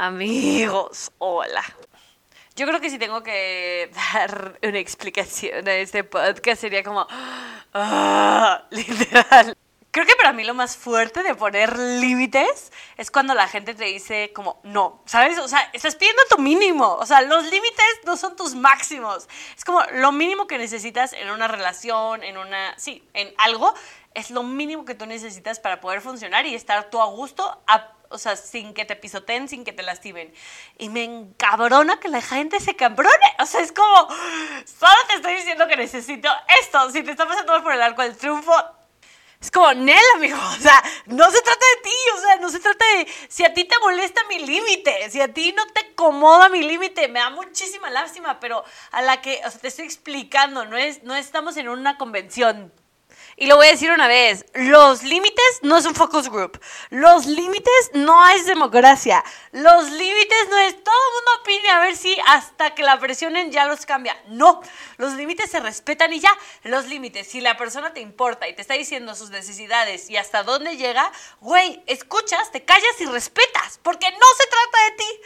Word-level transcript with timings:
Amigos, 0.00 1.12
hola. 1.18 1.62
Yo 2.56 2.66
creo 2.66 2.80
que 2.80 2.88
si 2.88 2.98
tengo 2.98 3.22
que 3.22 3.90
dar 4.14 4.58
una 4.62 4.78
explicación 4.78 5.68
a 5.68 5.74
este 5.74 6.04
podcast 6.04 6.62
sería 6.62 6.82
como, 6.82 7.06
ah, 7.74 8.64
literal. 8.70 9.54
Creo 9.90 10.06
que 10.06 10.16
para 10.16 10.32
mí 10.32 10.44
lo 10.44 10.54
más 10.54 10.74
fuerte 10.74 11.22
de 11.22 11.34
poner 11.34 11.78
límites 11.78 12.72
es 12.96 13.10
cuando 13.10 13.34
la 13.34 13.46
gente 13.46 13.74
te 13.74 13.84
dice 13.84 14.32
como 14.34 14.58
no, 14.62 15.02
¿sabes? 15.04 15.38
O 15.38 15.48
sea, 15.48 15.68
estás 15.74 15.96
pidiendo 15.96 16.22
tu 16.30 16.40
mínimo. 16.40 16.94
O 16.94 17.04
sea, 17.04 17.20
los 17.20 17.44
límites 17.50 18.00
no 18.06 18.16
son 18.16 18.36
tus 18.36 18.54
máximos. 18.54 19.28
Es 19.54 19.66
como 19.66 19.82
lo 19.96 20.12
mínimo 20.12 20.46
que 20.46 20.56
necesitas 20.56 21.12
en 21.12 21.28
una 21.28 21.46
relación, 21.46 22.22
en 22.22 22.38
una, 22.38 22.72
sí, 22.78 23.06
en 23.12 23.34
algo, 23.36 23.74
es 24.14 24.30
lo 24.30 24.44
mínimo 24.44 24.86
que 24.86 24.94
tú 24.94 25.04
necesitas 25.04 25.60
para 25.60 25.78
poder 25.78 26.00
funcionar 26.00 26.46
y 26.46 26.54
estar 26.54 26.88
tú 26.88 27.02
a 27.02 27.04
gusto, 27.04 27.62
o 28.10 28.18
sea, 28.18 28.36
sin 28.36 28.74
que 28.74 28.84
te 28.84 28.96
pisoteen, 28.96 29.48
sin 29.48 29.64
que 29.64 29.72
te 29.72 29.82
lastimen. 29.82 30.34
Y 30.78 30.88
me 30.88 31.04
encabrona 31.04 31.98
que 32.00 32.08
la 32.08 32.20
gente 32.20 32.60
se 32.60 32.76
cabrone. 32.76 33.10
O 33.38 33.46
sea, 33.46 33.60
es 33.60 33.72
como, 33.72 34.08
solo 34.66 34.96
te 35.08 35.14
estoy 35.14 35.34
diciendo 35.36 35.66
que 35.68 35.76
necesito 35.76 36.28
esto. 36.60 36.90
Si 36.90 37.02
te 37.02 37.12
está 37.12 37.26
pasando 37.26 37.62
por 37.62 37.72
el 37.72 37.80
arco 37.80 38.02
del 38.02 38.16
triunfo, 38.16 38.52
es 39.40 39.50
como, 39.50 39.72
Nel, 39.72 39.96
amigo, 40.16 40.36
o 40.36 40.60
sea, 40.60 40.82
no 41.06 41.30
se 41.30 41.40
trata 41.40 41.64
de 41.76 41.82
ti, 41.82 41.96
o 42.14 42.20
sea, 42.20 42.36
no 42.36 42.50
se 42.50 42.60
trata 42.60 42.84
de 42.96 43.08
si 43.28 43.42
a 43.44 43.54
ti 43.54 43.64
te 43.64 43.78
molesta 43.78 44.22
mi 44.24 44.40
límite, 44.40 45.08
si 45.10 45.20
a 45.20 45.32
ti 45.32 45.54
no 45.56 45.66
te 45.68 45.80
acomoda 45.92 46.50
mi 46.50 46.62
límite, 46.62 47.08
me 47.08 47.20
da 47.20 47.30
muchísima 47.30 47.88
lástima, 47.88 48.38
pero 48.38 48.62
a 48.90 49.00
la 49.00 49.22
que, 49.22 49.40
o 49.46 49.50
sea, 49.50 49.60
te 49.60 49.68
estoy 49.68 49.86
explicando, 49.86 50.66
no, 50.66 50.76
es, 50.76 51.04
no 51.04 51.16
estamos 51.16 51.56
en 51.56 51.70
una 51.70 51.96
convención, 51.96 52.70
y 53.40 53.46
lo 53.46 53.56
voy 53.56 53.68
a 53.68 53.70
decir 53.70 53.90
una 53.90 54.06
vez, 54.06 54.44
los 54.52 55.02
límites 55.02 55.60
no 55.62 55.78
es 55.78 55.86
un 55.86 55.94
focus 55.94 56.28
group. 56.28 56.60
Los 56.90 57.24
límites 57.24 57.90
no 57.94 58.28
es 58.28 58.44
democracia. 58.44 59.24
Los 59.52 59.90
límites 59.90 60.48
no 60.50 60.58
es 60.58 60.84
todo 60.84 60.94
el 60.94 61.14
mundo 61.14 61.30
opine 61.40 61.70
a 61.70 61.80
ver 61.80 61.96
si 61.96 62.14
hasta 62.26 62.74
que 62.74 62.82
la 62.82 63.00
presionen 63.00 63.50
ya 63.50 63.64
los 63.64 63.86
cambia. 63.86 64.14
No, 64.26 64.60
los 64.98 65.14
límites 65.14 65.50
se 65.50 65.58
respetan 65.58 66.12
y 66.12 66.20
ya. 66.20 66.36
Los 66.64 66.86
límites, 66.88 67.28
si 67.28 67.40
la 67.40 67.56
persona 67.56 67.94
te 67.94 68.00
importa 68.00 68.46
y 68.46 68.54
te 68.54 68.60
está 68.60 68.74
diciendo 68.74 69.14
sus 69.14 69.30
necesidades 69.30 70.10
y 70.10 70.18
hasta 70.18 70.42
dónde 70.42 70.76
llega, 70.76 71.10
güey, 71.40 71.82
escuchas, 71.86 72.52
te 72.52 72.66
callas 72.66 73.00
y 73.00 73.06
respetas, 73.06 73.80
porque 73.82 74.10
no 74.10 74.26
se 74.36 74.46
trata 74.48 74.84
de 74.84 74.96
ti. 74.98 75.20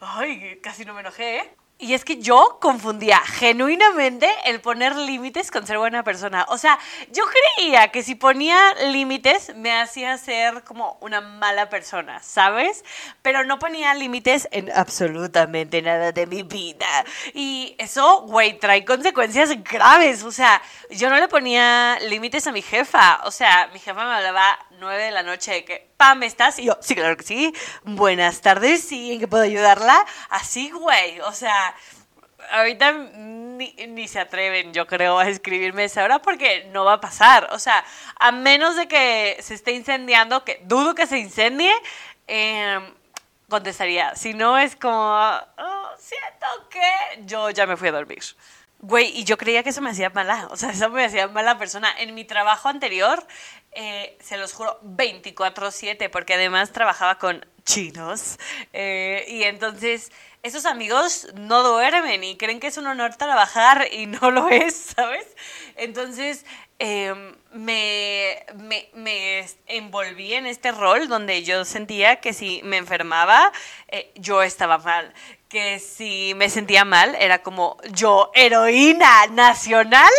Ay, 0.00 0.60
casi 0.60 0.84
no 0.84 0.92
me 0.92 1.02
enojé, 1.02 1.36
¿eh? 1.36 1.56
Y 1.76 1.94
es 1.94 2.04
que 2.04 2.18
yo 2.18 2.58
confundía 2.60 3.18
genuinamente 3.18 4.32
el 4.44 4.60
poner 4.60 4.94
límites 4.94 5.50
con 5.50 5.66
ser 5.66 5.76
buena 5.76 6.04
persona. 6.04 6.46
O 6.48 6.56
sea, 6.56 6.78
yo 7.10 7.24
creía 7.56 7.88
que 7.88 8.04
si 8.04 8.14
ponía 8.14 8.56
límites 8.90 9.52
me 9.56 9.72
hacía 9.72 10.16
ser 10.16 10.62
como 10.62 10.96
una 11.00 11.20
mala 11.20 11.68
persona, 11.70 12.22
¿sabes? 12.22 12.84
Pero 13.22 13.44
no 13.44 13.58
ponía 13.58 13.92
límites 13.94 14.46
en 14.52 14.70
absolutamente 14.70 15.82
nada 15.82 16.12
de 16.12 16.28
mi 16.28 16.44
vida. 16.44 16.86
Y 17.34 17.74
eso, 17.78 18.22
güey, 18.22 18.56
trae 18.60 18.84
consecuencias 18.84 19.50
graves. 19.64 20.22
O 20.22 20.30
sea, 20.30 20.62
yo 20.90 21.10
no 21.10 21.16
le 21.16 21.26
ponía 21.26 21.98
límites 22.02 22.46
a 22.46 22.52
mi 22.52 22.62
jefa. 22.62 23.20
O 23.24 23.32
sea, 23.32 23.68
mi 23.72 23.80
jefa 23.80 24.04
me 24.04 24.14
hablaba 24.14 24.58
nueve 24.78 25.04
de 25.04 25.10
la 25.10 25.22
noche 25.22 25.52
de 25.52 25.64
que, 25.64 25.90
Pam, 25.96 26.22
¿estás? 26.22 26.58
Y 26.58 26.64
yo, 26.64 26.78
sí, 26.80 26.94
claro 26.94 27.16
que 27.16 27.24
sí. 27.24 27.52
Buenas 27.84 28.40
tardes, 28.40 28.82
sí, 28.82 29.12
¿en 29.12 29.20
qué 29.20 29.28
puedo 29.28 29.42
ayudarla? 29.42 30.04
Así, 30.28 30.70
güey, 30.70 31.20
o 31.20 31.32
sea, 31.32 31.74
ahorita 32.50 32.92
ni, 32.92 34.08
se 34.08 34.20
atreven, 34.20 34.72
yo 34.72 34.86
creo, 34.86 35.18
a 35.18 35.28
escribirme 35.28 35.84
esa 35.84 36.04
hora 36.04 36.20
porque 36.20 36.68
no 36.72 36.84
va 36.84 36.94
a 36.94 37.00
pasar. 37.00 37.48
O 37.52 37.58
sea, 37.58 37.84
a 38.18 38.32
menos 38.32 38.76
de 38.76 38.88
que 38.88 39.36
se 39.40 39.54
esté 39.54 39.72
incendiando, 39.72 40.44
que 40.44 40.60
dudo 40.64 40.94
que 40.94 41.06
se 41.06 41.18
incendie, 41.18 41.72
em, 42.26 42.82
contestaría. 43.48 44.14
Si 44.16 44.34
no, 44.34 44.58
es 44.58 44.76
como, 44.76 44.94
oh, 44.94 45.90
siento 45.98 46.68
que 46.70 47.24
yo 47.26 47.50
ya 47.50 47.66
me 47.66 47.76
fui 47.76 47.88
a 47.88 47.92
dormir. 47.92 48.22
Güey, 48.86 49.18
y 49.18 49.24
yo 49.24 49.38
creía 49.38 49.62
que 49.62 49.70
eso 49.70 49.80
me 49.80 49.88
hacía 49.88 50.10
mala, 50.10 50.46
o 50.50 50.58
sea, 50.58 50.68
eso 50.68 50.90
me 50.90 51.06
hacía 51.06 51.26
mala 51.28 51.56
persona. 51.56 51.88
En 52.00 52.14
mi 52.14 52.26
trabajo 52.26 52.68
anterior, 52.68 53.26
eh, 53.72 54.18
se 54.20 54.36
los 54.36 54.52
juro, 54.52 54.78
24/7, 54.82 56.10
porque 56.10 56.34
además 56.34 56.70
trabajaba 56.70 57.18
con 57.18 57.46
chinos. 57.64 58.38
Eh, 58.74 59.24
y 59.26 59.44
entonces, 59.44 60.12
esos 60.42 60.66
amigos 60.66 61.28
no 61.34 61.62
duermen 61.62 62.22
y 62.24 62.36
creen 62.36 62.60
que 62.60 62.66
es 62.66 62.76
un 62.76 62.86
honor 62.86 63.16
trabajar 63.16 63.88
y 63.90 64.04
no 64.04 64.30
lo 64.30 64.50
es, 64.50 64.74
¿sabes? 64.96 65.34
Entonces, 65.76 66.44
em, 66.78 67.34
me, 67.52 68.44
me, 68.54 68.90
me, 68.92 69.46
envolví 69.66 70.34
en 70.34 70.44
este 70.44 70.72
rol 70.72 71.08
donde 71.08 71.42
yo 71.42 71.64
sentía 71.64 72.16
que 72.16 72.34
si 72.34 72.60
me 72.64 72.76
enfermaba, 72.76 73.50
eh, 73.88 74.12
yo 74.16 74.42
estaba 74.42 74.76
mal 74.76 75.14
que 75.54 75.78
si 75.78 76.34
me 76.34 76.50
sentía 76.50 76.84
mal 76.84 77.14
era 77.14 77.44
como 77.44 77.76
yo, 77.92 78.32
heroína 78.34 79.28
nacional, 79.30 80.10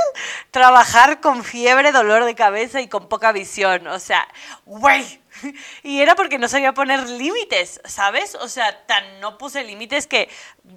trabajar 0.50 1.20
con 1.20 1.44
fiebre, 1.44 1.92
dolor 1.92 2.24
de 2.24 2.36
cabeza 2.36 2.80
y 2.80 2.88
con 2.88 3.10
poca 3.10 3.34
visión. 3.34 3.86
O 3.88 4.00
sea, 4.00 4.26
güey, 4.64 5.20
Y 5.84 6.02
era 6.02 6.16
porque 6.16 6.38
no 6.38 6.48
sabía 6.48 6.74
poner 6.74 7.10
límites, 7.10 7.82
¿sabes? 7.86 8.36
O 8.36 8.48
sea, 8.48 8.86
tan 8.86 9.20
no 9.20 9.38
puse 9.38 9.64
límites 9.64 10.08
que 10.08 10.30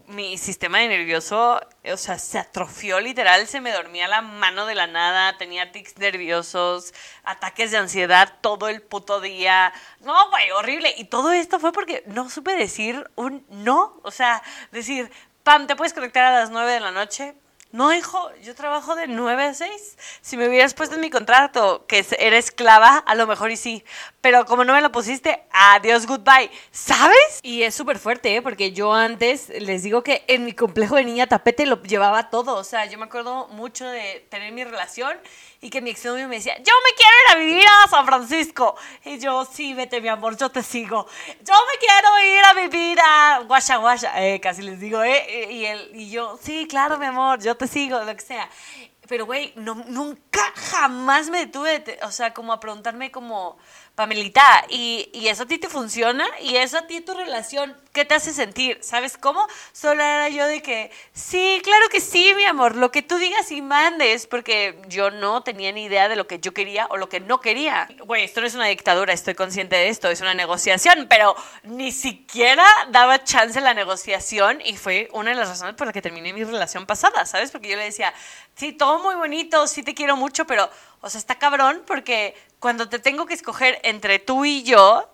mi 0.06 0.38
sistema 0.38 0.78
nervioso, 0.78 1.60
o 1.84 1.96
sea, 1.96 2.19
se 2.19 2.38
atrofió 2.38 3.00
literal, 3.00 3.46
se 3.46 3.60
me 3.60 3.72
dormía 3.72 4.08
la 4.08 4.22
mano 4.22 4.66
de 4.66 4.74
la 4.74 4.86
nada, 4.86 5.36
tenía 5.38 5.72
tics 5.72 5.98
nerviosos, 5.98 6.94
ataques 7.24 7.70
de 7.70 7.78
ansiedad 7.78 8.34
todo 8.41 8.69
el 8.69 8.82
puto 8.82 9.20
día. 9.20 9.72
No, 10.00 10.30
güey, 10.30 10.50
horrible. 10.52 10.94
Y 10.96 11.04
todo 11.04 11.32
esto 11.32 11.58
fue 11.58 11.72
porque 11.72 12.04
no 12.06 12.30
supe 12.30 12.54
decir 12.54 13.10
un 13.16 13.44
no. 13.48 14.00
O 14.02 14.10
sea, 14.10 14.42
decir, 14.70 15.10
Pam, 15.42 15.66
¿te 15.66 15.76
puedes 15.76 15.94
conectar 15.94 16.25
a 16.25 16.40
las 16.40 16.50
9 16.50 16.72
de 16.72 16.80
la 16.80 16.90
noche? 16.90 17.34
No, 17.71 17.93
hijo, 17.93 18.31
yo 18.43 18.55
trabajo 18.55 18.95
de 18.95 19.09
9 19.09 19.45
a 19.45 19.53
6. 19.53 19.99
Si 20.23 20.39
me 20.39 20.49
hubieras 20.49 20.73
puesto 20.73 20.95
en 20.95 21.03
mi 21.03 21.11
contrato 21.11 21.84
que 21.87 22.05
era 22.19 22.39
esclava, 22.39 22.97
a 22.97 23.15
lo 23.15 23.27
mejor 23.27 23.51
y 23.51 23.59
sí. 23.59 23.84
Pero 24.23 24.47
como 24.47 24.65
no 24.65 24.73
me 24.73 24.81
lo 24.81 24.91
pusiste, 24.91 25.45
adiós, 25.51 26.06
goodbye. 26.06 26.51
¿Sabes? 26.71 27.41
Y 27.43 27.65
es 27.65 27.75
súper 27.75 27.99
fuerte, 27.99 28.34
¿eh? 28.37 28.41
Porque 28.41 28.73
yo 28.73 28.95
antes 28.95 29.51
les 29.51 29.83
digo 29.83 30.03
que 30.03 30.25
en 30.29 30.47
mi 30.47 30.55
complejo 30.55 30.97
de 30.97 31.05
niña 31.05 31.27
tapete 31.27 31.67
lo 31.67 31.83
llevaba 31.83 32.31
todo. 32.31 32.55
O 32.56 32.65
sea, 32.65 32.87
yo 32.87 32.99
me 32.99 33.05
acuerdo 33.05 33.49
mucho 33.49 33.87
de 33.87 34.27
tener 34.31 34.50
mi 34.53 34.65
relación 34.65 35.19
y 35.60 35.70
que 35.70 35.80
mi 35.80 35.91
exnovio 35.91 36.28
me 36.28 36.36
decía, 36.36 36.56
yo 36.58 36.72
me 36.84 36.94
quiero 36.96 37.12
ir 37.12 37.36
a 37.36 37.38
vivir 37.38 37.66
a 37.66 37.88
San 37.88 38.06
Francisco. 38.06 38.76
Y 39.04 39.19
yo, 39.19 39.44
sí, 39.44 39.74
vete, 39.74 40.00
mi 40.00 40.08
amor, 40.08 40.36
yo 40.36 40.50
te 40.50 40.62
sigo. 40.62 41.06
Yo 41.42 41.54
me 41.54 41.78
quiero 41.80 42.36
ir 42.36 42.44
a 42.44 42.54
vivir 42.54 42.98
a 43.00 43.41
Guasha 43.44 43.76
Guasha. 43.76 44.24
Eh, 44.24 44.41
casi 44.41 44.62
les 44.62 44.78
digo, 44.78 45.02
¿eh? 45.02 45.48
Y, 45.50 45.64
él, 45.64 45.91
y 45.94 46.10
yo, 46.10 46.38
sí, 46.41 46.66
claro, 46.69 46.96
mi 46.98 47.06
amor, 47.06 47.42
yo 47.42 47.56
te 47.56 47.66
sigo, 47.66 47.98
lo 48.00 48.14
que 48.14 48.22
sea. 48.22 48.48
Pero, 49.08 49.26
güey, 49.26 49.52
nunca, 49.56 50.52
jamás 50.54 51.28
me 51.30 51.46
detuve, 51.46 51.82
o 52.02 52.12
sea, 52.12 52.34
como 52.34 52.52
a 52.52 52.60
preguntarme 52.60 53.10
como 53.10 53.58
Pamelita, 53.98 54.64
¿y, 54.69 55.10
¿y 55.12 55.26
eso 55.26 55.42
a 55.42 55.47
ti 55.47 55.59
te 55.59 55.69
funciona? 55.69 56.25
¿Y 56.41 56.54
eso 56.54 56.78
a 56.78 56.86
ti 56.86 57.00
tu 57.00 57.14
relación? 57.14 57.76
¿Qué 57.92 58.04
te 58.04 58.14
hace 58.14 58.32
sentir? 58.32 58.78
¿Sabes 58.81 59.19
cómo? 59.19 59.44
Solo 59.72 60.04
era 60.04 60.28
yo 60.28 60.46
de 60.46 60.62
que, 60.62 60.93
sí, 61.12 61.61
claro 61.64 61.88
que 61.90 62.00
sí, 62.00 62.32
mi 62.37 62.44
amor, 62.44 62.76
lo 62.76 62.93
que 62.93 63.02
tú 63.02 63.17
digas 63.17 63.50
y 63.50 63.61
mandes, 63.61 64.28
porque 64.28 64.81
yo 64.87 65.11
no 65.11 65.43
tenía 65.43 65.73
ni 65.73 65.87
idea 65.87 66.08
de 66.08 66.14
lo 66.14 66.28
que 66.28 66.38
yo 66.38 66.55
quería 66.55 66.87
o 66.90 66.96
lo 66.96 67.08
que 67.08 67.19
no 67.19 67.40
quería. 67.40 67.88
Güey, 68.05 68.23
esto 68.23 68.40
no 68.40 68.46
es 68.46 68.55
una 68.55 68.67
dictadura, 68.67 69.12
estoy 69.12 69.34
consciente 69.34 69.75
de 69.75 69.88
esto, 69.88 70.08
es 70.08 70.20
una 70.20 70.32
negociación, 70.32 71.08
pero 71.11 71.34
ni 71.64 71.90
siquiera 71.90 72.64
daba 72.90 73.25
chance 73.25 73.61
la 73.61 73.75
negociación 73.75 74.61
y 74.64 74.76
fue 74.76 75.08
una 75.12 75.31
de 75.31 75.37
las 75.38 75.49
razones 75.49 75.75
por 75.75 75.88
las 75.88 75.94
que 75.94 76.02
terminé 76.02 76.32
mi 76.32 76.44
relación 76.44 76.87
pasada, 76.87 77.26
¿sabes? 77.26 77.50
Porque 77.50 77.69
yo 77.69 77.76
le 77.76 77.82
decía, 77.82 78.14
sí, 78.55 78.73
todo 78.73 79.02
muy 79.02 79.17
bonito, 79.17 79.67
sí 79.67 79.82
te 79.82 79.94
quiero 79.94 80.17
mucho, 80.17 80.46
pero, 80.46 80.70
o 81.00 81.11
sea, 81.11 81.19
está 81.19 81.37
cabrón 81.37 81.83
porque 81.87 82.35
cuando 82.59 82.89
te 82.89 82.99
tengo 82.99 83.27
que 83.27 83.35
escoger 83.35 83.79
entre 83.83 84.19
tú 84.19 84.45
y 84.45 84.62
yo, 84.62 85.09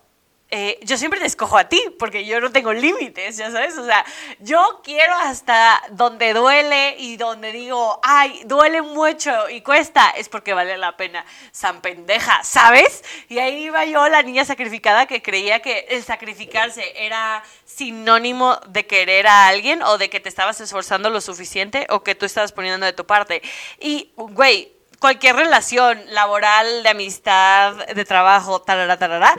eh, 0.56 0.78
yo 0.82 0.96
siempre 0.96 1.18
te 1.18 1.26
escojo 1.26 1.58
a 1.58 1.68
ti, 1.68 1.82
porque 1.98 2.24
yo 2.26 2.40
no 2.40 2.52
tengo 2.52 2.72
límites, 2.72 3.38
ya 3.38 3.50
sabes, 3.50 3.76
o 3.76 3.84
sea, 3.84 4.04
yo 4.38 4.82
quiero 4.84 5.12
hasta 5.14 5.82
donde 5.90 6.32
duele 6.32 6.94
y 6.98 7.16
donde 7.16 7.50
digo, 7.50 7.98
ay, 8.04 8.42
duele 8.44 8.80
mucho 8.80 9.48
y 9.48 9.62
cuesta, 9.62 10.10
es 10.10 10.28
porque 10.28 10.52
vale 10.52 10.76
la 10.76 10.96
pena, 10.96 11.24
san 11.50 11.80
pendeja, 11.80 12.44
¿sabes? 12.44 13.02
Y 13.28 13.38
ahí 13.38 13.64
iba 13.64 13.84
yo, 13.84 14.08
la 14.08 14.22
niña 14.22 14.44
sacrificada, 14.44 15.06
que 15.06 15.22
creía 15.22 15.60
que 15.60 15.86
el 15.88 16.04
sacrificarse 16.04 17.04
era 17.04 17.42
sinónimo 17.64 18.60
de 18.68 18.86
querer 18.86 19.26
a 19.26 19.48
alguien 19.48 19.82
o 19.82 19.98
de 19.98 20.08
que 20.08 20.20
te 20.20 20.28
estabas 20.28 20.60
esforzando 20.60 21.10
lo 21.10 21.20
suficiente 21.20 21.86
o 21.90 22.04
que 22.04 22.14
tú 22.14 22.26
estabas 22.26 22.52
poniendo 22.52 22.86
de 22.86 22.92
tu 22.92 23.06
parte. 23.06 23.42
Y, 23.80 24.12
güey, 24.16 24.73
cualquier 25.04 25.36
relación 25.36 26.02
laboral, 26.14 26.82
de 26.82 26.88
amistad, 26.88 27.74
de 27.88 28.06
trabajo, 28.06 28.62
tarara, 28.62 28.98
tarara, 28.98 29.36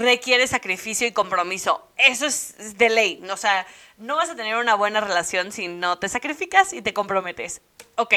requiere 0.00 0.48
sacrificio 0.48 1.06
y 1.06 1.12
compromiso. 1.12 1.86
Eso 1.96 2.26
es 2.26 2.76
de 2.76 2.88
ley. 2.88 3.22
O 3.30 3.36
sea, 3.36 3.64
no 3.98 4.16
vas 4.16 4.30
a 4.30 4.34
tener 4.34 4.56
una 4.56 4.74
buena 4.74 5.00
relación 5.00 5.52
si 5.52 5.68
no 5.68 5.96
te 6.00 6.08
sacrificas 6.08 6.72
y 6.72 6.82
te 6.82 6.92
comprometes. 6.92 7.62
Ok, 7.94 8.14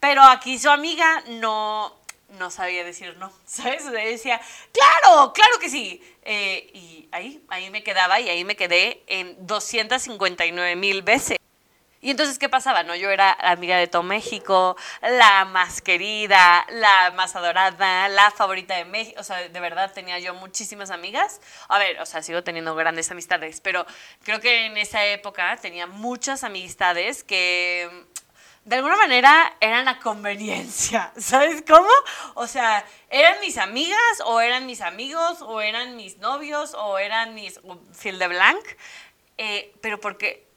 pero 0.00 0.22
aquí 0.22 0.58
su 0.58 0.70
amiga 0.70 1.22
no, 1.28 1.94
no 2.38 2.50
sabía 2.50 2.84
decir 2.84 3.18
no, 3.18 3.30
¿sabes? 3.44 3.92
Decía, 3.92 4.40
claro, 4.72 5.34
claro 5.34 5.58
que 5.60 5.68
sí. 5.68 6.02
Eh, 6.22 6.70
y 6.72 7.06
ahí, 7.12 7.44
ahí 7.50 7.68
me 7.68 7.82
quedaba 7.82 8.18
y 8.18 8.30
ahí 8.30 8.46
me 8.46 8.56
quedé 8.56 9.02
en 9.08 9.46
259 9.46 10.74
mil 10.74 11.02
veces. 11.02 11.39
Y 12.02 12.10
entonces, 12.10 12.38
¿qué 12.38 12.48
pasaba? 12.48 12.82
No, 12.82 12.94
yo 12.94 13.10
era 13.10 13.30
amiga 13.32 13.76
de 13.76 13.86
todo 13.86 14.02
México, 14.02 14.74
la 15.02 15.44
más 15.44 15.82
querida, 15.82 16.64
la 16.70 17.12
más 17.14 17.36
adorada, 17.36 18.08
la 18.08 18.30
favorita 18.30 18.74
de 18.74 18.86
México. 18.86 19.20
O 19.20 19.24
sea, 19.24 19.48
de 19.48 19.60
verdad 19.60 19.92
tenía 19.92 20.18
yo 20.18 20.32
muchísimas 20.32 20.90
amigas. 20.90 21.42
A 21.68 21.78
ver, 21.78 22.00
o 22.00 22.06
sea, 22.06 22.22
sigo 22.22 22.42
teniendo 22.42 22.74
grandes 22.74 23.10
amistades, 23.10 23.60
pero 23.60 23.84
creo 24.22 24.40
que 24.40 24.64
en 24.64 24.78
esa 24.78 25.04
época 25.04 25.54
tenía 25.58 25.86
muchas 25.86 26.42
amistades 26.42 27.22
que 27.22 27.90
de 28.64 28.76
alguna 28.76 28.96
manera 28.96 29.54
eran 29.60 29.86
a 29.88 29.98
conveniencia. 30.00 31.12
¿Sabes 31.18 31.62
cómo? 31.68 31.90
O 32.34 32.46
sea, 32.46 32.82
eran 33.10 33.40
mis 33.40 33.58
amigas, 33.58 34.22
o 34.24 34.40
eran 34.40 34.64
mis 34.64 34.80
amigos, 34.80 35.42
o 35.42 35.60
eran 35.60 35.96
mis 35.96 36.16
novios, 36.16 36.72
o 36.72 36.98
eran 36.98 37.34
mis 37.34 37.60
fil 37.92 38.18
de 38.18 38.28
blanc. 38.28 38.64
Eh, 39.36 39.74
pero 39.82 40.00
porque 40.00 40.49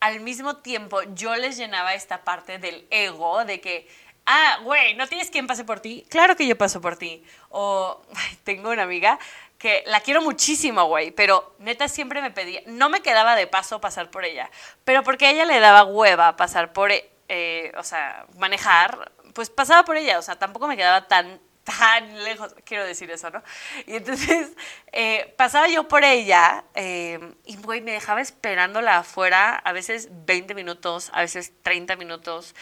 al 0.00 0.20
mismo 0.20 0.58
tiempo 0.58 1.02
yo 1.14 1.34
les 1.36 1.56
llenaba 1.56 1.94
esta 1.94 2.24
parte 2.24 2.58
del 2.58 2.86
ego 2.90 3.44
de 3.44 3.60
que, 3.60 3.88
ah, 4.26 4.58
güey, 4.62 4.94
¿no 4.94 5.06
tienes 5.06 5.30
quien 5.30 5.46
pase 5.46 5.64
por 5.64 5.80
ti? 5.80 6.06
Claro 6.08 6.36
que 6.36 6.46
yo 6.46 6.56
paso 6.56 6.80
por 6.80 6.96
ti. 6.96 7.24
O 7.50 8.02
tengo 8.44 8.70
una 8.70 8.84
amiga 8.84 9.18
que 9.58 9.82
la 9.86 10.00
quiero 10.00 10.22
muchísimo, 10.22 10.84
güey, 10.84 11.10
pero 11.10 11.54
neta 11.58 11.88
siempre 11.88 12.22
me 12.22 12.30
pedía, 12.30 12.62
no 12.66 12.88
me 12.88 13.02
quedaba 13.02 13.34
de 13.34 13.48
paso 13.48 13.80
pasar 13.80 14.08
por 14.08 14.24
ella, 14.24 14.48
pero 14.84 15.02
porque 15.02 15.28
ella 15.30 15.44
le 15.44 15.58
daba 15.58 15.84
hueva 15.84 16.36
pasar 16.36 16.72
por, 16.72 16.92
eh, 16.92 17.72
o 17.76 17.82
sea, 17.82 18.26
manejar, 18.36 19.10
pues 19.34 19.50
pasaba 19.50 19.84
por 19.84 19.96
ella, 19.96 20.18
o 20.18 20.22
sea, 20.22 20.38
tampoco 20.38 20.68
me 20.68 20.76
quedaba 20.76 21.08
tan 21.08 21.40
tan 21.68 22.24
lejos, 22.24 22.54
quiero 22.64 22.86
decir 22.86 23.10
eso, 23.10 23.28
¿no? 23.30 23.42
Y 23.86 23.96
entonces 23.96 24.52
eh, 24.92 25.34
pasaba 25.36 25.68
yo 25.68 25.86
por 25.86 26.02
ella 26.02 26.64
eh, 26.74 27.34
y, 27.44 27.58
me 27.58 27.92
dejaba 27.92 28.22
esperándola 28.22 28.98
afuera, 28.98 29.56
a 29.56 29.72
veces 29.72 30.08
20 30.10 30.54
minutos, 30.54 31.10
a 31.12 31.20
veces 31.20 31.52
30 31.62 31.96
minutos, 31.96 32.54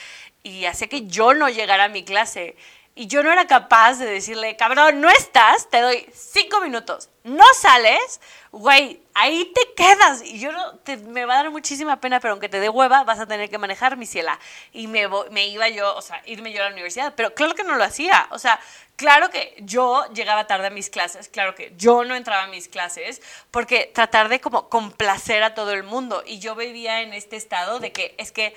y 0.43 0.65
hacía 0.65 0.89
que 0.89 1.07
yo 1.07 1.35
no 1.35 1.49
llegara 1.49 1.85
a 1.85 1.89
mi 1.89 2.05
clase. 2.05 2.57
Y 2.99 3.09
yo 3.09 3.23
no 3.23 3.31
era 3.31 3.47
capaz 3.47 3.99
de 3.99 4.07
decirle, 4.07 4.57
cabrón, 4.57 5.03
no 5.03 5.11
estás, 5.11 5.69
te 5.69 5.83
doy 5.83 6.09
cinco 6.15 6.63
minutos, 6.63 7.11
no 7.25 7.45
sales, 7.53 8.23
güey, 8.53 9.03
ahí 9.13 9.53
te 9.55 9.75
quedas. 9.77 10.23
Y 10.23 10.39
yo 10.39 10.51
no, 10.51 10.79
te, 10.79 10.97
me 10.97 11.27
va 11.27 11.35
a 11.35 11.43
dar 11.43 11.51
muchísima 11.51 12.01
pena, 12.01 12.21
pero 12.21 12.33
aunque 12.33 12.49
te 12.49 12.59
dé 12.59 12.71
hueva, 12.71 13.05
vas 13.05 13.21
a 13.21 13.27
tener 13.27 13.51
que 13.51 13.59
manejar 13.59 13.99
mi 13.99 14.07
ciela. 14.07 14.41
Y 14.73 14.87
me, 14.87 15.03
iba 15.47 15.69
yo, 15.69 15.95
o 15.95 16.01
sea, 16.01 16.23
irme 16.25 16.55
yo 16.55 16.63
a 16.63 16.69
la 16.69 16.73
universidad. 16.73 17.13
Pero 17.15 17.35
claro 17.35 17.55
que 17.55 17.65
no 17.65 17.75
lo 17.75 17.85
hacía. 17.85 18.29
O 18.31 18.39
sea, 18.39 18.59
claro 18.97 19.29
que 19.29 19.55
yo 19.59 20.11
llegaba 20.15 20.47
tarde 20.47 20.69
a 20.69 20.71
mis 20.71 20.89
clases, 20.89 21.29
claro 21.29 21.55
que 21.55 21.75
yo 21.77 22.03
no 22.03 22.15
entraba 22.15 22.45
a 22.45 22.49
mis 22.49 22.67
clases, 22.67 23.21
porque 23.51 23.91
tratar 23.95 24.31
de 24.31 24.41
como 24.41 24.71
complacer 24.71 25.43
a 25.43 25.55
todo 25.55 25.73
el 25.73 25.83
mundo. 25.83 26.23
Y 26.27 26.39
yo 26.39 26.55
vivía 26.55 27.03
en 27.03 27.13
este 27.13 27.37
estado 27.37 27.79
de 27.79 27.93
que 27.93 28.15
es 28.17 28.33
que 28.33 28.57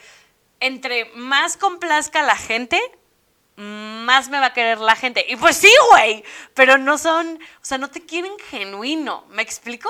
entre 0.61 1.05
más 1.15 1.57
complazca 1.57 2.23
la 2.23 2.37
gente, 2.37 2.79
más 3.59 4.29
me 4.29 4.39
va 4.39 4.47
a 4.47 4.53
querer 4.53 4.79
la 4.79 4.95
gente. 4.95 5.25
Y 5.27 5.35
pues 5.35 5.57
sí, 5.57 5.71
güey, 5.91 6.23
pero 6.53 6.77
no 6.77 6.97
son, 6.97 7.35
o 7.61 7.65
sea, 7.65 7.77
no 7.77 7.89
te 7.89 8.05
quieren 8.05 8.31
genuino, 8.49 9.25
¿me 9.29 9.41
explico? 9.41 9.89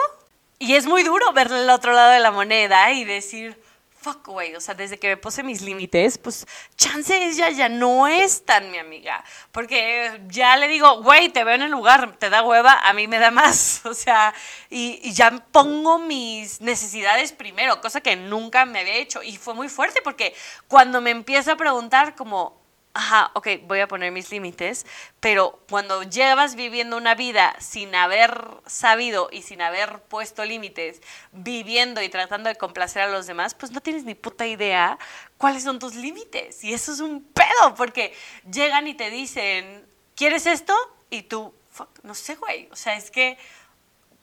Y 0.57 0.75
es 0.75 0.87
muy 0.87 1.03
duro 1.03 1.31
ver 1.33 1.51
el 1.51 1.69
otro 1.69 1.93
lado 1.93 2.11
de 2.11 2.19
la 2.19 2.31
moneda 2.31 2.91
y 2.91 3.05
decir, 3.05 3.57
fuck, 4.01 4.27
güey, 4.27 4.55
o 4.55 4.61
sea, 4.61 4.73
desde 4.73 4.97
que 4.97 5.09
me 5.09 5.17
puse 5.17 5.43
mis 5.43 5.61
límites, 5.61 6.17
pues 6.17 6.47
chance 6.75 7.15
ella 7.15 7.49
ya 7.49 7.69
no 7.69 8.07
es 8.07 8.43
tan 8.43 8.71
mi 8.71 8.77
amiga, 8.77 9.23
porque 9.51 10.21
ya 10.27 10.57
le 10.57 10.67
digo, 10.67 11.03
güey, 11.03 11.29
te 11.29 11.43
veo 11.43 11.55
en 11.55 11.63
el 11.63 11.71
lugar, 11.71 12.15
te 12.17 12.29
da 12.29 12.41
hueva, 12.41 12.79
a 12.83 12.93
mí 12.93 13.07
me 13.07 13.19
da 13.19 13.29
más, 13.29 13.81
o 13.85 13.93
sea, 13.93 14.33
y, 14.69 14.99
y, 15.03 15.13
ya 15.13 15.31
pongo 15.51 15.99
mis 15.99 16.59
necesidades 16.61 17.33
primero, 17.33 17.81
cosa 17.81 18.01
que 18.01 18.15
nunca 18.15 18.65
me 18.65 18.79
había 18.79 18.95
hecho, 18.95 19.21
y 19.21 19.37
fue 19.37 19.53
muy 19.53 19.69
fuerte 19.69 20.01
porque 20.01 20.33
cuando 20.67 21.01
me 21.01 21.11
empiezo 21.11 21.51
a 21.51 21.57
preguntar 21.57 22.15
como, 22.15 22.58
ajá, 22.93 23.31
ok, 23.33 23.47
voy 23.63 23.79
a 23.79 23.87
poner 23.87 24.11
mis 24.11 24.31
límites, 24.31 24.85
pero 25.19 25.59
cuando 25.69 26.03
llevas 26.03 26.55
viviendo 26.55 26.97
una 26.97 27.15
vida 27.15 27.55
sin 27.59 27.93
haber 27.95 28.47
sabido 28.65 29.29
y 29.31 29.43
sin 29.43 29.61
haber 29.61 30.01
puesto 30.03 30.43
límites, 30.43 31.01
viviendo 31.31 32.01
y 32.01 32.09
tratando 32.09 32.49
de 32.49 32.55
complacer 32.55 33.03
a 33.03 33.07
los 33.07 33.27
demás, 33.27 33.53
pues 33.53 33.71
no 33.71 33.81
tienes 33.81 34.03
ni 34.03 34.15
puta 34.15 34.47
idea 34.47 34.97
cuáles 35.37 35.63
son 35.63 35.79
tus 35.79 35.95
límites. 35.95 36.63
Y 36.63 36.73
eso 36.73 36.91
es 36.91 36.99
un 36.99 37.23
pedo, 37.23 37.75
porque 37.75 38.13
llegan 38.51 38.87
y 38.87 38.95
te 38.95 39.09
dicen, 39.09 39.85
¿quieres 40.15 40.45
esto? 40.45 40.73
Y 41.09 41.23
tú, 41.23 41.53
fuck, 41.71 41.89
no 42.03 42.15
sé, 42.15 42.35
güey, 42.35 42.67
o 42.71 42.75
sea, 42.75 42.95
es 42.95 43.11
que 43.11 43.37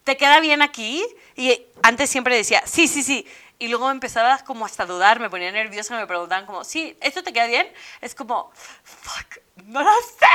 te 0.07 0.17
queda 0.17 0.39
bien 0.39 0.63
aquí. 0.63 1.05
Y 1.35 1.67
antes 1.83 2.09
siempre 2.09 2.37
decía, 2.37 2.63
sí, 2.65 2.87
sí, 2.87 3.03
sí. 3.03 3.27
Y 3.59 3.69
luego 3.69 3.91
empezaba 3.91 4.39
como 4.39 4.67
hasta 4.67 4.83
a 4.83 4.87
dudar, 4.87 5.19
me 5.19 5.31
ponía 5.31 5.51
nerviosa, 5.51 5.97
me 5.97 6.07
preguntaban 6.07 6.45
como, 6.45 6.63
sí, 6.63 6.97
¿esto 7.01 7.23
te 7.23 7.33
queda 7.33 7.47
bien? 7.47 7.67
Es 8.03 8.15
como, 8.15 8.51
fuck, 8.83 9.39
no 9.65 9.83
lo 9.83 9.91
sé. 10.03 10.27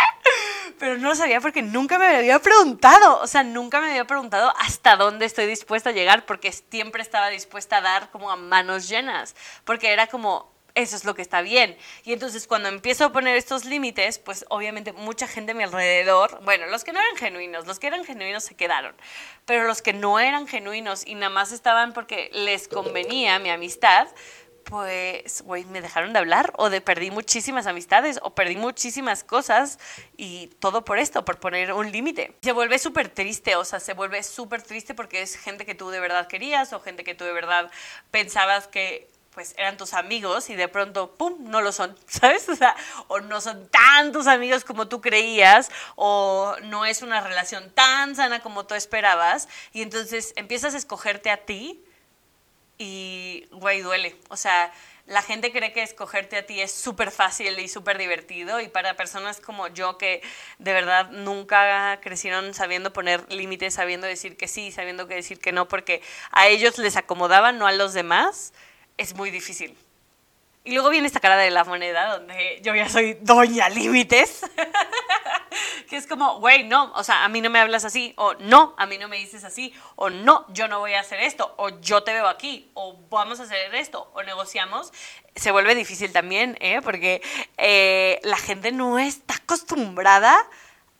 Pero 0.80 0.98
no 0.98 1.10
lo 1.10 1.16
sabía 1.16 1.40
porque 1.40 1.62
nunca 1.62 2.00
me 2.00 2.08
había 2.08 2.40
preguntado. 2.40 3.20
O 3.22 3.28
sea, 3.28 3.44
nunca 3.44 3.80
me 3.80 3.92
había 3.92 4.06
preguntado 4.06 4.52
hasta 4.58 4.96
dónde 4.96 5.26
estoy 5.26 5.46
dispuesta 5.46 5.92
a 5.92 5.94
llegar 5.94 6.26
porque 6.26 6.52
siempre 6.52 7.04
estaba 7.04 7.30
dispuesta 7.30 7.78
a 7.78 7.82
dar 7.82 8.10
como 8.10 8.32
a 8.32 8.36
manos 8.36 8.90
llenas. 8.90 9.36
Porque 9.66 9.92
era 9.92 10.08
como, 10.08 10.51
eso 10.76 10.96
es 10.96 11.06
lo 11.06 11.16
que 11.16 11.22
está 11.22 11.42
bien. 11.42 11.78
Y 12.04 12.14
entonces 12.14 12.48
cuando 12.48 12.70
empiezo 12.70 13.06
a 13.06 13.12
poner 13.12 13.38
estos 13.38 13.66
límites, 13.66 14.20
pues 14.20 14.46
obviamente 14.50 14.94
mucha 14.94 15.28
gente 15.28 15.52
a 15.52 15.56
mi 15.56 15.64
alrededor, 15.64 16.40
bueno, 16.44 16.68
los 16.68 16.84
que 16.84 16.94
no 16.94 17.00
eran 17.00 17.16
genuinos, 17.18 17.68
los 17.68 17.80
que 17.80 17.88
eran 17.88 18.04
genuinos 18.06 18.44
se 18.44 18.56
quedaron, 18.56 18.96
pero 19.46 19.66
los 19.66 19.82
que 19.82 19.94
no 19.94 20.20
eran 20.20 20.48
genuinos 20.48 21.06
y 21.06 21.16
nada 21.16 21.30
más 21.30 21.52
estaban 21.52 21.94
porque 21.94 22.30
les 22.34 22.68
convenía 22.68 23.40
mi 23.40 23.50
amistad, 23.50 24.08
pues, 24.64 25.42
güey, 25.42 25.66
me 25.66 25.82
dejaron 25.82 26.14
de 26.14 26.20
hablar 26.20 26.54
o 26.58 26.70
de 26.70 26.82
perdí 26.82 27.12
muchísimas 27.12 27.68
amistades 27.68 28.20
o 28.22 28.34
perdí 28.34 28.56
muchísimas 28.56 29.24
cosas 29.24 29.80
y 30.18 30.48
todo 30.60 30.86
por 30.86 30.98
esto, 30.98 31.26
por 31.26 31.40
poner 31.40 31.74
un 31.74 31.92
límite. 31.92 32.38
Se 32.42 32.52
vuelve 32.52 32.80
súper 32.80 33.10
triste, 33.10 33.56
o 33.56 33.66
sea, 33.66 33.80
se 33.80 33.94
vuelve 33.94 34.24
súper 34.24 34.62
triste 34.62 34.94
porque 34.94 35.22
es 35.22 35.36
gente 35.36 35.66
que 35.66 35.76
tú 35.76 35.90
de 35.90 36.00
verdad 36.00 36.28
querías 36.28 36.74
o 36.74 36.80
gente 36.80 37.04
que 37.04 37.16
tú 37.16 37.26
de 37.26 37.34
verdad 37.34 37.70
pensabas 38.12 38.68
que 38.68 39.11
pues 39.34 39.54
eran 39.58 39.78
tus 39.78 39.94
amigos 39.94 40.50
y 40.50 40.56
de 40.56 40.68
pronto, 40.68 41.16
¡pum!, 41.16 41.36
no 41.40 41.62
lo 41.62 41.72
son, 41.72 41.98
¿sabes? 42.08 42.48
O 42.50 42.56
o 43.08 43.20
no 43.22 43.42
son 43.42 43.68
tantos 43.70 44.28
amigos 44.28 44.64
como 44.64 44.88
tú 44.88 45.02
creías, 45.02 45.70
o 45.96 46.56
no 46.64 46.86
es 46.86 47.02
una 47.02 47.22
relación 47.22 47.72
tan 47.72 48.16
sana 48.16 48.42
como 48.42 48.66
tú 48.66 48.76
esperabas, 48.76 49.48
y 49.74 49.82
entonces 49.82 50.34
empiezas 50.36 50.74
a 50.74 50.78
escogerte 50.78 51.30
a 51.30 51.38
ti 51.38 51.84
y, 52.78 53.48
güey, 53.52 53.82
duele. 53.82 54.16
O 54.30 54.38
sea, 54.38 54.72
la 55.06 55.22
gente 55.22 55.52
cree 55.52 55.74
que 55.74 55.84
escogerte 55.84 56.38
a 56.38 56.46
ti 56.46 56.62
es 56.62 56.72
súper 56.72 57.12
fácil 57.12 57.60
y 57.60 57.68
súper 57.68 57.98
divertido, 57.98 58.60
y 58.60 58.68
para 58.68 58.96
personas 58.96 59.40
como 59.40 59.68
yo 59.68 59.98
que 59.98 60.22
de 60.60 60.74
verdad 60.74 61.10
nunca 61.12 62.00
crecieron 62.02 62.54
sabiendo 62.54 62.94
poner 62.94 63.32
límites, 63.32 63.74
sabiendo 63.76 64.08
decir 64.08 64.38
que 64.38 64.48
sí, 64.48 64.72
sabiendo 64.72 65.08
que 65.08 65.16
decir 65.16 65.40
que 65.40 65.52
no, 65.52 65.68
porque 65.68 66.02
a 66.32 66.48
ellos 66.48 66.78
les 66.78 66.96
acomodaban, 66.98 67.58
no 67.58 67.68
a 67.68 67.72
los 67.72 67.94
demás, 67.94 68.54
es 68.98 69.16
muy 69.16 69.32
difícil. 69.32 69.78
Y 70.64 70.74
luego 70.74 70.90
viene 70.90 71.08
esta 71.08 71.20
cara 71.20 71.38
de 71.38 71.50
la 71.50 71.64
moneda, 71.64 72.18
donde 72.18 72.60
yo 72.62 72.76
ya 72.76 72.88
soy 72.88 73.16
doña 73.16 73.68
límites, 73.68 74.42
que 75.90 75.98
es 75.98 76.06
como, 76.06 76.40
güey, 76.40 76.66
no, 76.66 76.92
o 76.94 77.04
sea, 77.04 77.26
a 77.26 77.30
mí 77.30 77.42
no 77.42 77.50
me 77.50 77.60
hablas 77.60 77.84
así, 77.84 78.14
o 78.16 78.36
no, 78.36 78.76
a 78.78 78.86
mí 78.86 79.00
no 79.00 79.08
me 79.08 79.18
dices 79.18 79.44
así, 79.44 79.74
o 79.96 80.12
no, 80.12 80.46
yo 80.54 80.68
no 80.68 80.78
voy 80.78 80.94
a 80.94 81.00
hacer 81.00 81.20
esto, 81.20 81.56
o 81.58 81.70
yo 81.82 82.04
te 82.04 82.14
veo 82.14 82.28
aquí, 82.28 82.70
o 82.76 82.96
vamos 83.10 83.40
a 83.40 83.44
hacer 83.44 83.74
esto, 83.74 84.12
o 84.14 84.22
negociamos. 84.22 84.94
Se 85.36 85.50
vuelve 85.50 85.74
difícil 85.74 86.14
también, 86.14 86.56
¿eh? 86.62 86.80
porque 86.84 87.24
eh, 87.58 88.20
la 88.22 88.38
gente 88.38 88.72
no 88.72 89.00
está 89.00 89.38
acostumbrada 89.38 90.48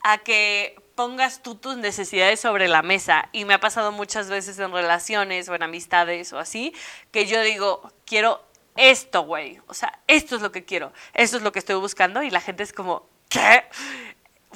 a 0.02 0.18
que 0.18 0.81
pongas 0.96 1.42
tú 1.42 1.56
tus 1.56 1.78
necesidades 1.78 2.40
sobre 2.40 2.68
la 2.68 2.82
mesa. 2.82 3.30
Y 3.32 3.46
me 3.46 3.54
ha 3.54 3.60
pasado 3.60 3.92
muchas 3.92 4.30
veces 4.30 4.60
en 4.60 4.72
relaciones 4.72 5.50
o 5.50 5.56
en 5.56 5.64
amistades 5.64 6.34
o 6.34 6.40
así, 6.40 6.74
que 7.12 7.26
yo 7.26 7.42
digo, 7.42 7.92
quiero 8.06 8.44
esto, 8.76 9.24
güey. 9.24 9.60
O 9.68 9.74
sea, 9.74 10.00
esto 10.08 10.36
es 10.36 10.42
lo 10.42 10.52
que 10.52 10.66
quiero, 10.66 10.94
esto 11.14 11.38
es 11.38 11.44
lo 11.44 11.52
que 11.52 11.60
estoy 11.60 11.76
buscando. 11.76 12.24
Y 12.24 12.30
la 12.30 12.42
gente 12.42 12.64
es 12.64 12.74
como, 12.74 13.08
¿qué? 13.30 13.66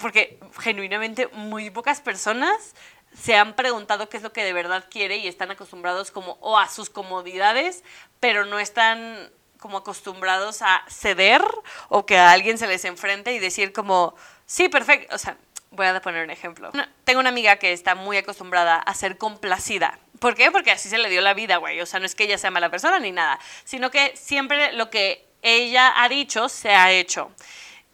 Porque 0.01 0.39
genuinamente 0.59 1.27
muy 1.27 1.69
pocas 1.69 2.01
personas 2.01 2.75
se 3.17 3.35
han 3.35 3.55
preguntado 3.55 4.09
qué 4.09 4.17
es 4.17 4.23
lo 4.23 4.33
que 4.33 4.43
de 4.43 4.53
verdad 4.53 4.85
quiere 4.89 5.17
y 5.17 5.27
están 5.27 5.51
acostumbrados 5.51 6.11
como 6.11 6.37
o 6.41 6.59
a 6.59 6.67
sus 6.67 6.89
comodidades, 6.89 7.83
pero 8.19 8.45
no 8.45 8.59
están 8.59 9.31
como 9.59 9.77
acostumbrados 9.77 10.61
a 10.61 10.83
ceder 10.89 11.41
o 11.89 12.05
que 12.05 12.17
a 12.17 12.31
alguien 12.31 12.57
se 12.57 12.67
les 12.67 12.85
enfrente 12.85 13.33
y 13.33 13.39
decir 13.39 13.73
como, 13.73 14.15
sí, 14.45 14.69
perfecto, 14.69 15.15
o 15.15 15.17
sea, 15.17 15.37
voy 15.75 15.87
a 15.87 16.01
poner 16.01 16.23
un 16.23 16.31
ejemplo. 16.31 16.71
Tengo 17.03 17.19
una 17.19 17.29
amiga 17.29 17.57
que 17.57 17.73
está 17.73 17.95
muy 17.95 18.17
acostumbrada 18.17 18.77
a 18.77 18.93
ser 18.93 19.17
complacida. 19.17 19.99
¿Por 20.19 20.35
qué? 20.35 20.51
Porque 20.51 20.71
así 20.71 20.89
se 20.89 20.97
le 20.97 21.09
dio 21.09 21.21
la 21.21 21.33
vida, 21.33 21.57
güey. 21.57 21.81
O 21.81 21.85
sea, 21.85 21.99
no 21.99 22.05
es 22.05 22.15
que 22.15 22.23
ella 22.23 22.37
sea 22.37 22.51
mala 22.51 22.69
persona 22.69 22.99
ni 22.99 23.11
nada, 23.11 23.39
sino 23.63 23.91
que 23.91 24.15
siempre 24.15 24.73
lo 24.73 24.89
que 24.89 25.25
ella 25.41 25.93
ha 26.01 26.09
dicho 26.09 26.49
se 26.49 26.71
ha 26.71 26.91
hecho. 26.91 27.31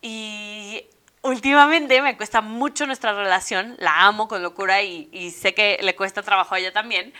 Y 0.01 0.85
últimamente 1.21 2.01
me 2.01 2.17
cuesta 2.17 2.41
mucho 2.41 2.85
nuestra 2.87 3.13
relación, 3.13 3.75
la 3.79 4.05
amo 4.05 4.27
con 4.27 4.41
locura 4.41 4.81
y, 4.81 5.31
sé 5.31 5.53
que 5.53 5.77
le 5.81 5.95
cuesta 5.95 6.23
trabajo 6.23 6.55
a 6.55 6.59
ella 6.59 6.71
también, 6.71 7.13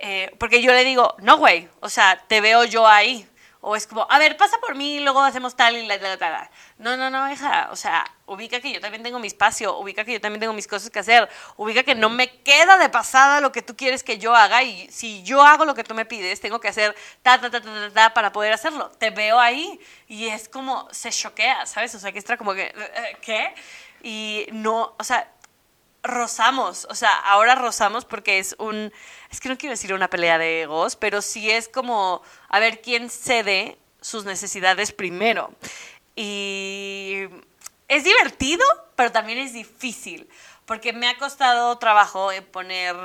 eh, 0.00 0.30
porque 0.38 0.62
yo 0.62 0.72
le 0.72 0.84
digo, 0.84 1.16
no, 1.20 1.38
güey, 1.38 1.68
o 1.80 1.88
sea, 1.88 2.22
te 2.28 2.40
veo 2.40 2.64
yo 2.64 2.86
ahí, 2.86 3.26
o 3.60 3.74
es 3.74 3.86
como, 3.86 4.06
a 4.08 4.18
ver, 4.18 4.36
pasa 4.36 4.56
por 4.58 4.76
mí 4.76 4.96
y 4.96 5.00
luego 5.00 5.20
hacemos 5.20 5.56
tal 5.56 5.76
y 5.76 5.86
la, 5.86 5.96
la, 5.96 6.50
No, 6.78 6.96
no, 6.96 7.10
no, 7.10 7.30
hija. 7.30 7.68
O 7.72 7.76
sea, 7.76 8.04
ubica 8.26 8.60
que 8.60 8.72
yo 8.72 8.80
también 8.80 9.02
tengo 9.02 9.18
mi 9.18 9.26
espacio, 9.26 9.76
ubica 9.78 10.04
que 10.04 10.12
yo 10.12 10.20
también 10.20 10.40
tengo 10.40 10.52
mis 10.52 10.68
cosas 10.68 10.90
que 10.90 11.00
hacer, 11.00 11.28
ubica 11.56 11.82
que 11.82 11.96
no 11.96 12.08
me 12.08 12.40
queda 12.42 12.78
de 12.78 12.88
pasada 12.88 13.40
lo 13.40 13.50
que 13.50 13.62
tú 13.62 13.76
quieres 13.76 14.04
que 14.04 14.18
yo 14.18 14.34
haga 14.34 14.62
y 14.62 14.88
si 14.90 15.22
yo 15.24 15.42
hago 15.42 15.64
lo 15.64 15.74
que 15.74 15.82
tú 15.82 15.94
me 15.94 16.04
pides, 16.04 16.40
tengo 16.40 16.60
que 16.60 16.68
hacer 16.68 16.94
ta, 17.22 17.40
ta, 17.40 17.50
ta, 17.50 17.60
ta, 17.60 17.90
ta, 17.92 18.14
para 18.14 18.32
poder 18.32 18.52
hacerlo. 18.52 18.90
Te 18.98 19.10
veo 19.10 19.40
ahí 19.40 19.80
y 20.06 20.28
es 20.28 20.48
como, 20.48 20.88
se 20.92 21.10
choquea, 21.10 21.66
¿sabes? 21.66 21.94
O 21.96 21.98
sea, 21.98 22.12
que 22.12 22.18
está 22.20 22.36
como 22.36 22.54
que, 22.54 22.66
eh, 22.66 23.16
¿qué? 23.20 23.54
Y 24.02 24.46
no, 24.52 24.94
o 24.96 25.04
sea, 25.04 25.32
rozamos, 26.02 26.86
o 26.90 26.94
sea, 26.94 27.10
ahora 27.10 27.54
rozamos 27.54 28.04
porque 28.04 28.38
es 28.38 28.54
un, 28.58 28.92
es 29.30 29.40
que 29.40 29.48
no 29.48 29.58
quiero 29.58 29.72
decir 29.72 29.92
una 29.92 30.08
pelea 30.08 30.38
de 30.38 30.62
egos, 30.62 30.96
pero 30.96 31.22
sí 31.22 31.50
es 31.50 31.68
como, 31.68 32.22
a 32.48 32.58
ver 32.60 32.80
quién 32.80 33.10
cede 33.10 33.78
sus 34.00 34.24
necesidades 34.24 34.92
primero. 34.92 35.52
Y 36.14 37.24
es 37.88 38.04
divertido, 38.04 38.64
pero 38.96 39.12
también 39.12 39.38
es 39.38 39.52
difícil, 39.52 40.28
porque 40.66 40.92
me 40.92 41.08
ha 41.08 41.18
costado 41.18 41.78
trabajo 41.78 42.30
poner 42.52 42.96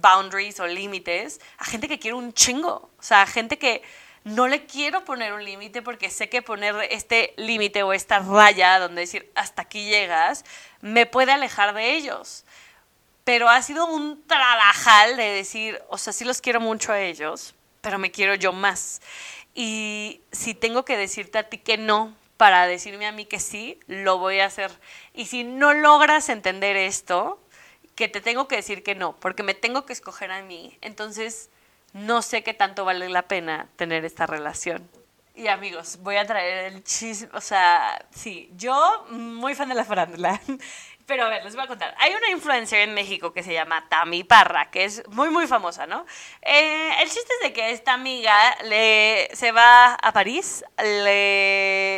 boundaries 0.00 0.60
o 0.60 0.66
límites 0.66 1.40
a 1.58 1.64
gente 1.64 1.88
que 1.88 1.98
quiere 1.98 2.14
un 2.14 2.32
chingo, 2.32 2.90
o 2.98 3.02
sea, 3.02 3.26
gente 3.26 3.58
que 3.58 3.82
no 4.24 4.48
le 4.48 4.66
quiero 4.66 5.04
poner 5.04 5.32
un 5.32 5.44
límite 5.44 5.82
porque 5.82 6.10
sé 6.10 6.28
que 6.28 6.42
poner 6.42 6.74
este 6.90 7.34
límite 7.36 7.82
o 7.82 7.92
esta 7.92 8.18
raya 8.18 8.78
donde 8.78 9.02
decir 9.02 9.30
hasta 9.34 9.62
aquí 9.62 9.84
llegas 9.88 10.44
me 10.80 11.06
puede 11.06 11.32
alejar 11.32 11.74
de 11.74 11.96
ellos. 11.96 12.44
Pero 13.24 13.48
ha 13.48 13.60
sido 13.62 13.86
un 13.86 14.26
trabajal 14.26 15.16
de 15.16 15.24
decir, 15.24 15.82
o 15.88 15.98
sea, 15.98 16.12
sí 16.12 16.24
los 16.24 16.40
quiero 16.40 16.60
mucho 16.60 16.92
a 16.92 17.00
ellos, 17.00 17.54
pero 17.80 17.98
me 17.98 18.10
quiero 18.10 18.34
yo 18.34 18.52
más. 18.52 19.02
Y 19.54 20.22
si 20.32 20.54
tengo 20.54 20.84
que 20.84 20.96
decirte 20.96 21.38
a 21.38 21.48
ti 21.48 21.58
que 21.58 21.76
no 21.76 22.14
para 22.36 22.66
decirme 22.66 23.06
a 23.06 23.12
mí 23.12 23.26
que 23.26 23.40
sí, 23.40 23.78
lo 23.86 24.18
voy 24.18 24.40
a 24.40 24.46
hacer. 24.46 24.70
Y 25.12 25.26
si 25.26 25.44
no 25.44 25.74
logras 25.74 26.28
entender 26.28 26.76
esto, 26.76 27.42
que 27.94 28.06
te 28.08 28.20
tengo 28.20 28.46
que 28.46 28.56
decir 28.56 28.84
que 28.84 28.94
no, 28.94 29.16
porque 29.16 29.42
me 29.42 29.54
tengo 29.54 29.84
que 29.84 29.92
escoger 29.92 30.30
a 30.30 30.42
mí, 30.42 30.78
entonces 30.80 31.50
no 31.92 32.22
sé 32.22 32.42
qué 32.42 32.54
tanto 32.54 32.84
vale 32.84 33.08
la 33.08 33.22
pena 33.22 33.68
tener 33.76 34.04
esta 34.04 34.26
relación. 34.26 34.88
Y 35.34 35.46
amigos, 35.46 35.98
voy 36.00 36.16
a 36.16 36.26
traer 36.26 36.72
el 36.72 36.82
chisme, 36.82 37.28
o 37.32 37.40
sea, 37.40 38.04
sí, 38.10 38.50
yo 38.56 39.06
muy 39.10 39.54
fan 39.54 39.68
de 39.68 39.76
la 39.76 39.84
farándula, 39.84 40.40
pero 41.06 41.26
a 41.26 41.28
ver, 41.28 41.44
les 41.44 41.54
voy 41.54 41.64
a 41.64 41.68
contar. 41.68 41.94
Hay 41.98 42.12
una 42.12 42.28
influencer 42.30 42.80
en 42.80 42.92
México 42.92 43.32
que 43.32 43.44
se 43.44 43.52
llama 43.52 43.88
Tami 43.88 44.24
Parra, 44.24 44.68
que 44.72 44.84
es 44.84 45.06
muy, 45.10 45.30
muy 45.30 45.46
famosa, 45.46 45.86
¿no? 45.86 46.04
Eh, 46.42 46.90
el 47.00 47.08
chiste 47.08 47.32
es 47.40 47.48
de 47.48 47.52
que 47.52 47.70
esta 47.70 47.92
amiga 47.92 48.34
le, 48.64 49.28
se 49.32 49.52
va 49.52 49.94
a 49.94 50.12
París 50.12 50.64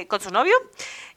con 0.09 0.21
su 0.21 0.31
novio 0.31 0.55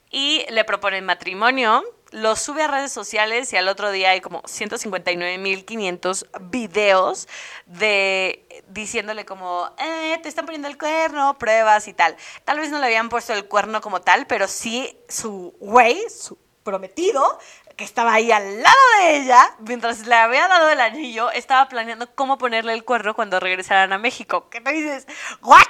y 0.09 0.45
le 0.49 0.63
proponen 0.63 1.05
matrimonio 1.05 1.83
lo 2.13 2.35
sube 2.35 2.61
a 2.61 2.67
redes 2.67 2.91
sociales 2.91 3.51
y 3.53 3.57
al 3.57 3.67
otro 3.67 3.91
día 3.91 4.11
hay 4.11 4.21
como 4.21 4.43
159.500 4.43 6.27
videos 6.51 7.27
de 7.65 8.52
diciéndole 8.70 9.25
como, 9.25 9.70
eh, 9.77 10.20
te 10.22 10.29
están 10.29 10.46
poniendo 10.46 10.67
el 10.67 10.77
cuerno, 10.77 11.38
pruebas 11.38 11.88
y 11.88 11.93
tal. 11.93 12.15
Tal 12.43 12.60
vez 12.60 12.70
no 12.70 12.79
le 12.79 12.86
habían 12.86 13.10
puesto 13.10 13.34
el 13.34 13.46
cuerno 13.46 13.82
como 13.82 14.01
tal, 14.01 14.27
pero 14.27 14.48
sí 14.48 14.98
su 15.08 15.55
güey, 15.60 16.01
su 16.10 16.38
prometido, 16.63 17.39
que 17.75 17.84
estaba 17.84 18.13
ahí 18.13 18.32
al 18.32 18.62
lado 18.62 18.77
de 19.00 19.17
ella, 19.17 19.55
mientras 19.60 20.05
le 20.05 20.15
había 20.15 20.48
dado 20.48 20.70
el 20.70 20.79
anillo, 20.79 21.32
estaba 21.32 21.67
planeando 21.70 22.13
cómo 22.15 22.38
ponerle 22.38 22.74
el 22.74 22.84
cuerno 22.84 23.15
cuando 23.15 23.39
regresaran 23.39 23.93
a 23.93 23.98
México. 23.98 24.50
¿Qué 24.50 24.62
te 24.62 24.72
dices? 24.72 25.08
¿What? 25.41 25.67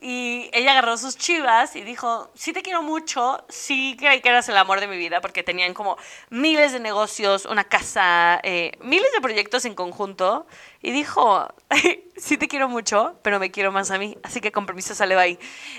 Y 0.00 0.50
ella 0.52 0.72
agarró 0.72 0.96
sus 0.96 1.16
chivas 1.16 1.76
y 1.76 1.82
dijo, 1.82 2.30
sí 2.34 2.52
te 2.52 2.62
quiero 2.62 2.82
mucho, 2.82 3.44
sí 3.48 3.96
creí 3.96 4.20
que 4.20 4.30
eras 4.30 4.48
el 4.48 4.56
amor 4.56 4.80
de 4.80 4.88
mi 4.88 4.96
vida, 4.96 5.20
porque 5.20 5.44
tenían 5.44 5.74
como 5.74 5.96
miles 6.28 6.72
de 6.72 6.80
negocios, 6.80 7.44
una 7.44 7.64
casa, 7.64 8.40
eh, 8.42 8.72
miles 8.80 9.12
de 9.12 9.20
proyectos 9.20 9.64
en 9.64 9.76
conjunto. 9.76 10.46
Y 10.82 10.90
dijo, 10.90 11.48
sí 12.16 12.36
te 12.36 12.48
quiero 12.48 12.68
mucho, 12.68 13.18
pero 13.22 13.38
me 13.38 13.50
quiero 13.50 13.72
más 13.72 13.90
a 13.90 13.98
mí, 13.98 14.18
así 14.22 14.40
que 14.40 14.52
con 14.52 14.66
permiso 14.66 14.94
sale 14.94 15.14
ahí. 15.14 15.38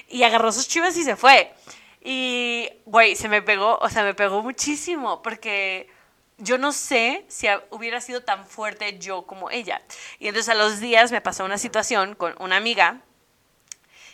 Y 0.10 0.24
agarró 0.24 0.52
sus 0.52 0.68
chivas 0.68 0.96
y 0.98 1.04
se 1.04 1.16
fue. 1.16 1.54
Y, 2.02 2.70
güey, 2.86 3.16
se 3.16 3.30
me 3.30 3.42
pegó, 3.42 3.78
o 3.82 3.90
sea, 3.90 4.04
me 4.04 4.14
pegó 4.14 4.42
muchísimo, 4.42 5.22
porque 5.22 5.90
yo 6.38 6.58
no 6.58 6.72
sé 6.72 7.26
si 7.28 7.48
hubiera 7.70 8.02
sido 8.02 8.22
tan 8.22 8.46
fuerte 8.46 8.98
yo 9.00 9.24
como 9.24 9.52
ella. 9.52 9.82
Y 10.20 10.28
entonces 10.28 10.50
a 10.50 10.56
los 10.56 10.80
días 10.80 11.12
me 11.12 11.22
pasó 11.22 11.46
una 11.46 11.58
situación 11.58 12.16
con 12.16 12.36
una 12.40 12.58
amiga 12.58 13.02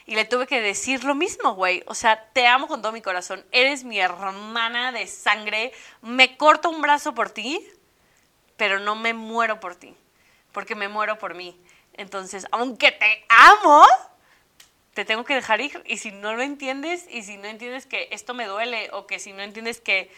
y 0.05 0.15
le 0.15 0.25
tuve 0.25 0.48
que 0.48 0.60
decir 0.60 1.03
lo 1.03 1.13
mismo, 1.13 1.53
güey. 1.53 1.84
O 1.86 1.93
sea, 1.93 2.25
te 2.34 2.48
amo 2.48 2.67
con 2.67 2.81
todo 2.81 2.91
mi 2.91 3.01
corazón. 3.01 3.46
Eres 3.51 3.84
mi 3.84 4.00
hermana 4.00 4.91
de 4.91 5.05
sangre. 5.05 5.72
Me 6.01 6.36
corto 6.36 6.69
un 6.72 6.81
brazo 6.81 7.13
por 7.13 7.29
ti, 7.29 7.63
pero 8.58 8.79
no 8.79 8.96
me 8.96 9.13
muero 9.13 9.60
por 9.60 9.75
ti. 9.75 9.96
Porque 10.51 10.75
me 10.75 10.87
muero 10.87 11.17
por 11.17 11.35
mí. 11.35 11.59
Entonces, 11.93 12.47
aunque 12.51 12.91
te 12.91 13.25
amo, 13.29 13.85
te 14.93 15.05
tengo 15.05 15.23
que 15.23 15.35
dejar 15.35 15.61
ir. 15.61 15.81
Y 15.85 15.97
si 15.97 16.11
no 16.11 16.33
lo 16.33 16.41
entiendes, 16.41 17.05
y 17.09 17.23
si 17.23 17.37
no 17.37 17.47
entiendes 17.47 17.85
que 17.85 18.07
esto 18.11 18.33
me 18.33 18.45
duele, 18.45 18.89
o 18.93 19.07
que 19.07 19.19
si 19.19 19.33
no 19.33 19.41
entiendes 19.41 19.79
que 19.79 20.11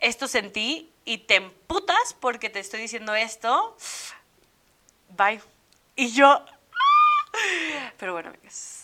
esto 0.00 0.28
sentí 0.28 0.90
y 1.04 1.18
te 1.18 1.36
emputas 1.36 2.16
porque 2.20 2.50
te 2.50 2.60
estoy 2.60 2.80
diciendo 2.80 3.14
esto, 3.14 3.76
bye. 5.10 5.40
Y 5.96 6.12
yo... 6.12 6.44
Pero 7.98 8.12
bueno, 8.12 8.30
amigos 8.30 8.80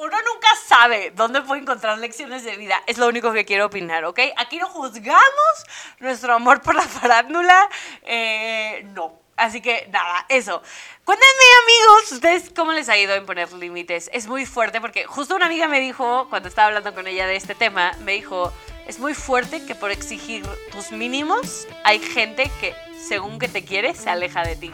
uno 0.00 0.16
nunca 0.22 0.48
sabe 0.66 1.12
dónde 1.14 1.42
puede 1.42 1.60
encontrar 1.60 1.98
lecciones 1.98 2.42
de 2.42 2.56
vida. 2.56 2.82
Es 2.86 2.96
lo 2.96 3.06
único 3.06 3.32
que 3.32 3.44
quiero 3.44 3.66
opinar, 3.66 4.06
¿ok? 4.06 4.18
Aquí 4.38 4.56
no 4.56 4.66
juzgamos 4.66 5.66
nuestro 5.98 6.32
amor 6.34 6.62
por 6.62 6.74
la 6.74 6.82
farándula. 6.82 7.68
Eh, 8.02 8.82
no. 8.94 9.20
Así 9.40 9.62
que 9.62 9.88
nada, 9.90 10.26
eso. 10.28 10.62
Cuéntenme, 11.02 11.44
amigos, 11.64 12.12
ustedes 12.12 12.52
cómo 12.54 12.72
les 12.72 12.90
ha 12.90 12.98
ido 12.98 13.14
en 13.14 13.24
poner 13.24 13.50
límites. 13.54 14.10
Es 14.12 14.26
muy 14.26 14.44
fuerte 14.44 14.82
porque 14.82 15.06
justo 15.06 15.34
una 15.34 15.46
amiga 15.46 15.66
me 15.66 15.80
dijo, 15.80 16.26
cuando 16.28 16.48
estaba 16.50 16.68
hablando 16.68 16.94
con 16.94 17.06
ella 17.06 17.26
de 17.26 17.36
este 17.36 17.54
tema, 17.54 17.92
me 18.00 18.12
dijo, 18.12 18.52
es 18.86 18.98
muy 18.98 19.14
fuerte 19.14 19.64
que 19.64 19.74
por 19.74 19.90
exigir 19.90 20.46
tus 20.70 20.92
mínimos 20.92 21.66
hay 21.84 22.00
gente 22.00 22.50
que, 22.60 22.74
según 23.02 23.38
que 23.38 23.48
te 23.48 23.64
quiere, 23.64 23.94
se 23.94 24.10
aleja 24.10 24.42
de 24.42 24.56
ti. 24.56 24.70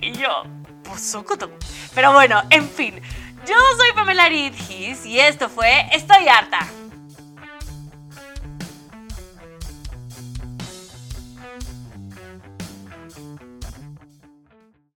Y 0.00 0.12
yo, 0.12 0.42
pues 0.82 1.02
socoto. 1.02 1.50
Pero 1.94 2.12
bueno, 2.12 2.42
en 2.50 2.68
fin. 2.68 3.00
Yo 3.46 3.56
soy 3.76 3.92
Pamela 3.92 4.28
Ridgis 4.28 5.06
y 5.06 5.20
esto 5.20 5.48
fue 5.48 5.86
Estoy 5.92 6.26
harta. 6.26 6.66